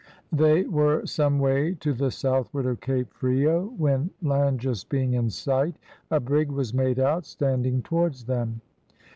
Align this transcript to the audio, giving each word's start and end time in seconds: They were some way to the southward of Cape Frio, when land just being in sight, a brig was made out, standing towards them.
They 0.31 0.63
were 0.63 1.05
some 1.05 1.37
way 1.37 1.75
to 1.75 1.93
the 1.93 2.09
southward 2.09 2.65
of 2.65 2.81
Cape 2.81 3.13
Frio, 3.13 3.71
when 3.77 4.09
land 4.23 4.59
just 4.61 4.89
being 4.89 5.13
in 5.13 5.29
sight, 5.29 5.75
a 6.09 6.19
brig 6.19 6.49
was 6.49 6.73
made 6.73 6.97
out, 6.97 7.23
standing 7.27 7.83
towards 7.83 8.25
them. 8.25 8.61